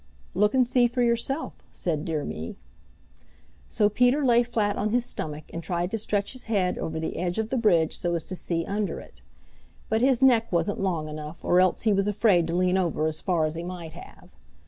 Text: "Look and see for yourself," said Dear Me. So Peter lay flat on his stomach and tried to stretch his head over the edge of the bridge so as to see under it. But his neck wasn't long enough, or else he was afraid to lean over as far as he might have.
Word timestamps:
"Look 0.33 0.55
and 0.55 0.65
see 0.65 0.87
for 0.87 1.03
yourself," 1.03 1.53
said 1.71 2.05
Dear 2.05 2.25
Me. 2.25 2.55
So 3.69 3.87
Peter 3.87 4.25
lay 4.25 4.41
flat 4.41 4.75
on 4.75 4.89
his 4.89 5.05
stomach 5.05 5.43
and 5.53 5.61
tried 5.61 5.91
to 5.91 5.99
stretch 5.99 6.33
his 6.33 6.45
head 6.45 6.79
over 6.79 6.99
the 6.99 7.17
edge 7.17 7.37
of 7.37 7.49
the 7.49 7.57
bridge 7.59 7.99
so 7.99 8.15
as 8.15 8.23
to 8.23 8.35
see 8.35 8.65
under 8.65 8.99
it. 8.99 9.21
But 9.89 10.01
his 10.01 10.23
neck 10.23 10.51
wasn't 10.51 10.79
long 10.79 11.07
enough, 11.07 11.45
or 11.45 11.59
else 11.59 11.83
he 11.83 11.93
was 11.93 12.07
afraid 12.07 12.47
to 12.47 12.55
lean 12.55 12.79
over 12.79 13.05
as 13.05 13.21
far 13.21 13.45
as 13.45 13.53
he 13.53 13.61
might 13.61 13.93
have. 13.93 14.29